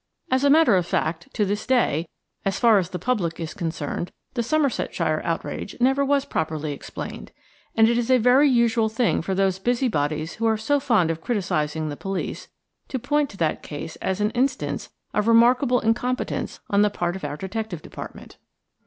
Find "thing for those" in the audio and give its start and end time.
8.89-9.59